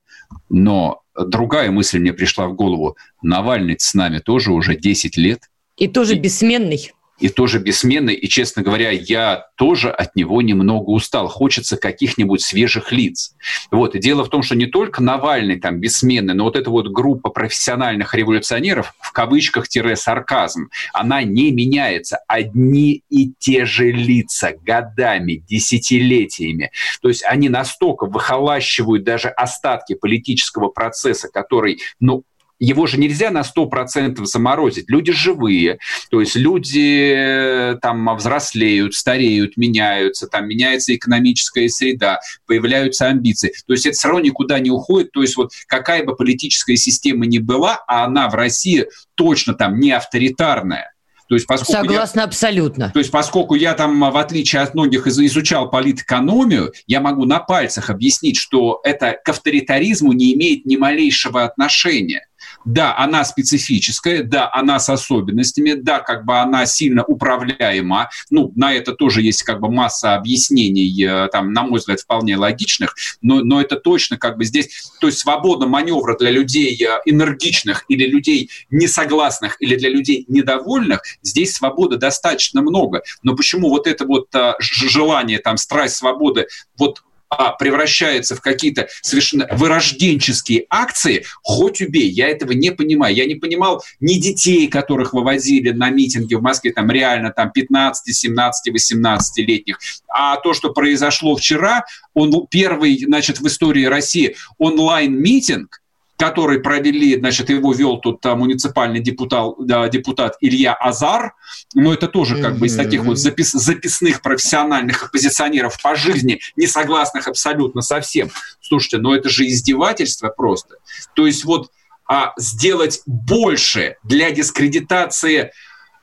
[0.48, 2.96] но другая мысль мне пришла в голову.
[3.20, 5.40] Навальный с нами тоже уже 10 лет–
[5.76, 6.92] и тоже и, бессменный.
[7.20, 11.28] и тоже бессменный, и, честно говоря, я тоже от него немного устал.
[11.28, 13.34] Хочется каких-нибудь свежих лиц.
[13.70, 13.94] Вот.
[13.94, 17.30] И дело в том, что не только Навальный там бессменный, но вот эта вот группа
[17.30, 22.18] профессиональных революционеров, в кавычках-сарказм, она не меняется.
[22.26, 26.72] Одни и те же лица годами, десятилетиями.
[27.00, 32.24] То есть они настолько выхолащивают даже остатки политического процесса, который, ну,
[32.64, 34.88] его же нельзя на 100% заморозить.
[34.88, 35.78] Люди живые,
[36.10, 43.52] то есть люди э, там взрослеют, стареют, меняются, там меняется экономическая среда, появляются амбиции.
[43.66, 45.12] То есть это все равно никуда не уходит.
[45.12, 49.78] То есть вот какая бы политическая система ни была, а она в России точно там
[49.78, 50.94] не авторитарная,
[51.28, 52.90] то есть, поскольку Согласна я, абсолютно.
[52.90, 57.88] То есть, поскольку я там, в отличие от многих, изучал политэкономию, я могу на пальцах
[57.88, 62.26] объяснить, что это к авторитаризму не имеет ни малейшего отношения.
[62.64, 68.08] Да, она специфическая, да, она с особенностями, да, как бы она сильно управляема.
[68.30, 72.36] Ну, на это тоже есть как бы масса объяснений, э, там, на мой взгляд, вполне
[72.36, 77.00] логичных, но, но это точно как бы здесь, то есть свобода маневра для людей э,
[77.04, 83.02] энергичных или людей несогласных или для людей недовольных, здесь свободы достаточно много.
[83.22, 86.46] Но почему вот это вот э, желание, там, страсть свободы,
[86.78, 93.14] вот а превращается в какие-то совершенно вырожденческие акции, хоть убей, я этого не понимаю.
[93.14, 98.14] Я не понимал ни детей, которых вывозили на митинги в Москве, там реально там 15,
[98.14, 105.80] 17, 18-летних, а то, что произошло вчера, он первый, значит, в истории России онлайн-митинг,
[106.16, 111.34] который провели, значит, его вел тут а, муниципальный депутат, да, депутат Илья Азар,
[111.74, 116.66] но это тоже как бы из таких вот запис, записных профессиональных оппозиционеров по жизни, не
[116.66, 118.30] согласных абсолютно со всем.
[118.60, 120.76] Слушайте, но это же издевательство просто.
[121.14, 121.70] То есть вот
[122.06, 125.52] а, сделать больше для дискредитации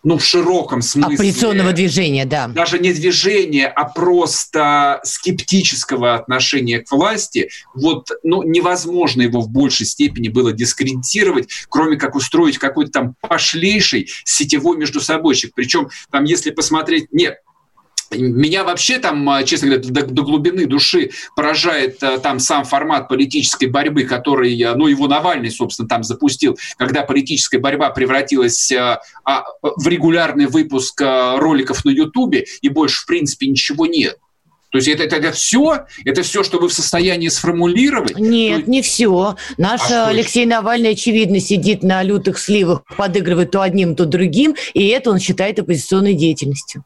[0.03, 1.15] ну, в широком смысле.
[1.15, 2.47] Оппозиционного движения, да.
[2.47, 7.49] Даже не движения, а просто скептического отношения к власти.
[7.75, 14.09] Вот, ну, невозможно его в большей степени было дискредитировать, кроме как устроить какой-то там пошлейший
[14.25, 15.53] сетевой между собойчик.
[15.55, 17.37] Причем там, если посмотреть, нет,
[18.17, 23.07] меня вообще там, а, честно говоря, до, до глубины души поражает а, там сам формат
[23.07, 29.87] политической борьбы, который, а, ну, его Навальный, собственно, там запустил, когда политическая борьба превратилась в
[29.87, 34.17] регулярный выпуск роликов на Ютубе, и больше, в принципе, ничего нет.
[34.71, 35.85] То есть это, это, это все?
[36.05, 38.17] Это все, что вы в состоянии сформулировать?
[38.17, 38.71] Нет, То...
[38.71, 39.35] не все.
[39.57, 40.55] Наш а Алексей что?
[40.55, 45.59] Навальный, очевидно, сидит на лютых сливах, подыгрывает то одним, то другим, и это он считает
[45.59, 46.85] оппозиционной деятельностью.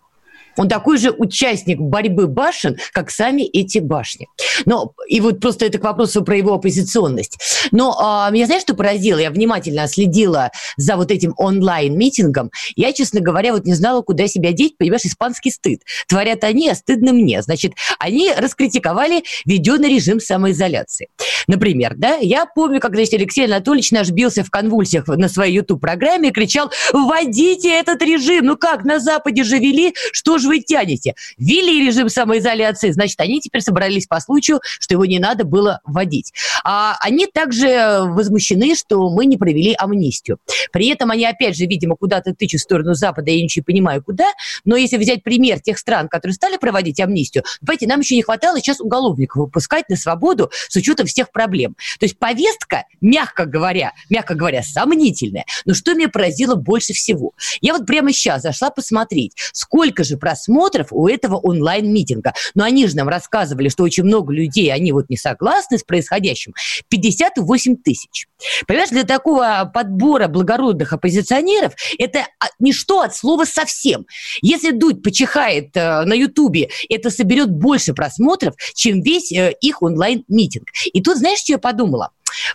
[0.58, 4.28] Он такой же участник борьбы башен, как сами эти башни.
[4.66, 7.38] Но, и вот просто это к вопросу про его оппозиционность.
[7.72, 9.20] Но а, меня знаешь, что поразило?
[9.20, 12.52] Я внимательно следила за вот этим онлайн-митингом.
[12.76, 14.78] Я, честно говоря, вот не знала, куда себя деть.
[14.78, 15.82] Понимаешь, испанский стыд.
[16.08, 17.42] Творят они, а стыдно мне.
[17.42, 21.10] Значит, они раскритиковали введенный режим самоизоляции.
[21.48, 26.32] Например, да, я помню, когда Алексей Анатольевич наш бился в конвульсиях на своей YouTube-программе и
[26.32, 31.16] кричал «Вводите этот режим!» Ну как, на Западе же вели, что же вы тянете?
[31.38, 36.34] Ввели режим самоизоляции, значит, они теперь собрались по случаю, что его не надо было вводить.
[36.64, 40.40] А они также возмущены, что мы не провели амнистию.
[40.72, 44.04] При этом они, опять же, видимо, куда-то тычут в сторону Запада, я ничего не понимаю,
[44.04, 44.26] куда,
[44.64, 48.60] но если взять пример тех стран, которые стали проводить амнистию, давайте, нам еще не хватало
[48.60, 51.76] сейчас уголовников выпускать на свободу с учетом всех проблем.
[52.00, 55.46] То есть повестка, мягко говоря, мягко говоря, сомнительная.
[55.66, 57.34] Но что меня поразило больше всего?
[57.62, 62.34] Я вот прямо сейчас зашла посмотреть, сколько же просмотров у этого онлайн-митинга.
[62.56, 66.54] Но они же нам рассказывали, что очень много людей, они вот не согласны с происходящим.
[66.90, 68.28] 58 тысяч.
[68.68, 72.28] Понимаешь, для такого подбора благородных оппозиционеров это
[72.60, 74.06] ничто от слова совсем.
[74.42, 80.68] Если Дудь почихает э, на Ютубе, это соберет больше просмотров, чем весь э, их онлайн-митинг.
[80.92, 82.12] И тут, знаешь, что я подумала?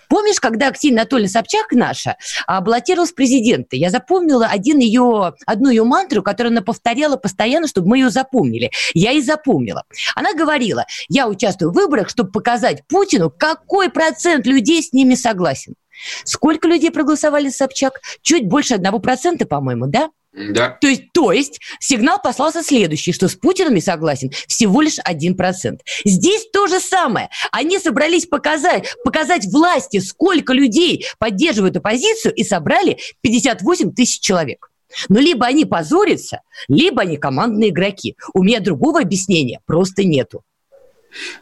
[0.09, 2.17] Помнишь, когда Ксения Анатольевна Собчак наша
[2.47, 3.77] а, баллотировалась в президенты?
[3.77, 8.71] Я запомнила один ее, одну ее мантру, которую она повторяла постоянно, чтобы мы ее запомнили.
[8.95, 9.85] Я и запомнила.
[10.15, 15.75] Она говорила, я участвую в выборах, чтобы показать Путину, какой процент людей с ними согласен.
[16.25, 18.01] Сколько людей проголосовали Собчак?
[18.23, 20.11] Чуть больше одного процента, по-моему, да?
[20.33, 20.79] Да.
[20.81, 25.79] То есть, то есть сигнал послался следующий, что с Путиным не согласен всего лишь 1%.
[26.05, 27.31] Здесь то же самое.
[27.51, 34.71] Они собрались показать, показать власти, сколько людей поддерживают оппозицию, и собрали 58 тысяч человек.
[35.09, 38.17] Но либо они позорятся, либо они командные игроки.
[38.35, 40.45] У меня другого объяснения просто нету.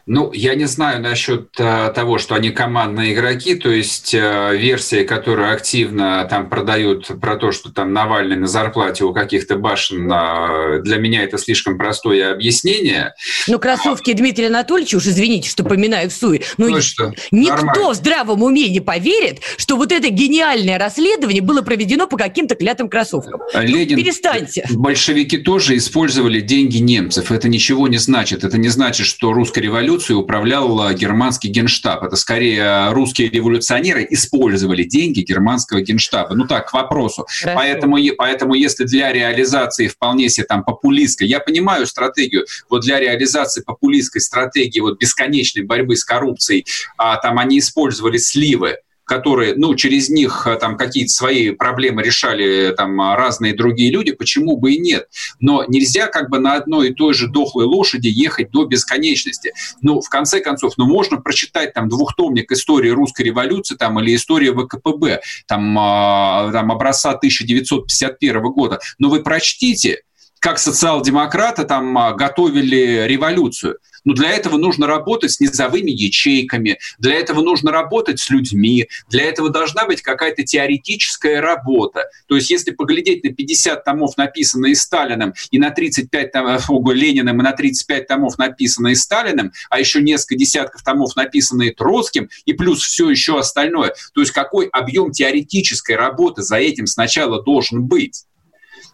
[0.05, 5.03] Ну, я не знаю насчет а, того, что они командные игроки, то есть а, версия,
[5.03, 10.79] которую активно там продают про то, что там Навальный на зарплате у каких-то башен, а,
[10.79, 13.13] для меня это слишком простое объяснение.
[13.47, 17.89] Ну, кроссовки Дмитрия Анатольевича, уж извините, что поминаю в суе, ну, ну что, никто нормально.
[17.89, 22.89] в здравом уме не поверит, что вот это гениальное расследование было проведено по каким-то клятым
[22.89, 23.41] кроссовкам.
[23.53, 24.65] Ну, Ленин, ну, перестаньте.
[24.71, 27.31] Большевики тоже использовали деньги немцев.
[27.31, 28.43] Это ничего не значит.
[28.43, 32.03] Это не значит, что русская революцией управлял германский генштаб.
[32.03, 36.35] Это скорее русские революционеры использовали деньги германского генштаба.
[36.35, 37.27] Ну так, к вопросу.
[37.43, 43.61] Поэтому, поэтому если для реализации вполне себе там популистской, я понимаю стратегию, вот для реализации
[43.61, 46.65] популистской стратегии вот бесконечной борьбы с коррупцией,
[46.97, 48.77] а, там они использовали сливы,
[49.09, 54.55] которые, ну, через них э, там какие-то свои проблемы решали там разные другие люди, почему
[54.55, 55.07] бы и нет?
[55.39, 59.51] Но нельзя как бы на одной и той же дохлой лошади ехать до бесконечности.
[59.81, 64.53] Ну, в конце концов, ну, можно прочитать там двухтомник истории русской революции там или история
[64.53, 70.03] ВКПБ, там, э, там образца 1951 года, но вы прочтите,
[70.39, 73.79] как социал-демократы там а, готовили революцию.
[74.05, 79.25] Но для этого нужно работать с низовыми ячейками, для этого нужно работать с людьми, для
[79.25, 82.05] этого должна быть какая-то теоретическая работа.
[82.27, 87.43] То есть если поглядеть на 50 томов, написанные Сталиным, и на 35 томов Лениным, и
[87.43, 93.09] на 35 томов, написанные Сталиным, а еще несколько десятков томов, написанные Троцким, и плюс все
[93.09, 98.25] еще остальное, то есть какой объем теоретической работы за этим сначала должен быть?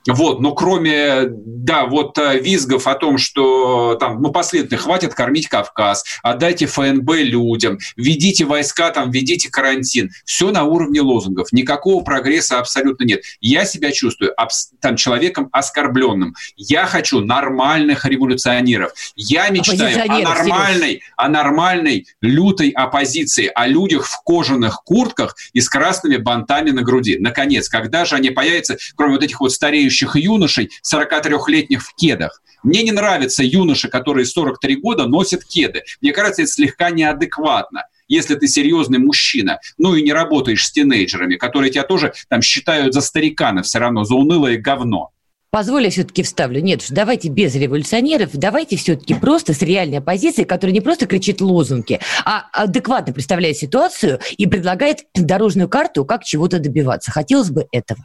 [0.08, 5.48] Вот, но кроме, да, вот э, визгов о том, что там, ну, последовательно, хватит кормить
[5.48, 10.12] Кавказ, отдайте ФНБ людям, введите войска, там, введите карантин.
[10.26, 11.52] Все на уровне лозунгов.
[11.52, 13.24] Никакого прогресса абсолютно нет.
[13.42, 14.36] Я себя чувствую
[14.80, 16.36] там человеком оскорбленным.
[16.56, 18.92] Я хочу нормальных революционеров.
[19.16, 25.68] Я мечтаю о нормальной, о нормальной лютой оппозиции, о людях в кожаных куртках и с
[25.68, 27.18] красными бантами на груди.
[27.20, 32.42] Наконец, когда же они появятся, кроме вот этих вот стареющих работающих юношей 43-летних в кедах.
[32.64, 35.84] Мне не нравятся юноши, которые 43 года носят кеды.
[36.02, 41.38] Мне кажется, это слегка неадекватно если ты серьезный мужчина, ну и не работаешь с тинейджерами,
[41.38, 45.10] которые тебя тоже там считают за старикана все равно, за унылое говно.
[45.50, 46.62] Позволь, я все-таки вставлю.
[46.62, 52.00] Нет, давайте без революционеров, давайте все-таки просто с реальной оппозицией, которая не просто кричит лозунги,
[52.26, 57.10] а адекватно представляет ситуацию и предлагает дорожную карту, как чего-то добиваться.
[57.10, 58.02] Хотелось бы этого.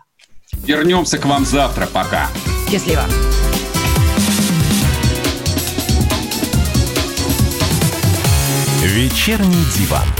[0.52, 1.86] Вернемся к вам завтра.
[1.86, 2.28] Пока.
[2.70, 3.04] Счастливо.
[8.82, 10.19] Вечерний диван.